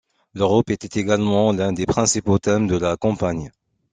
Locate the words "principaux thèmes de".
1.85-2.75